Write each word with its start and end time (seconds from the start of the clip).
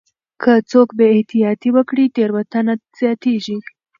که 0.41 0.51
څوک 0.71 0.89
بې 0.97 1.07
احتياطي 1.15 1.69
وکړي 1.73 2.05
تېروتنه 2.15 2.73
زياتيږي. 2.99 3.57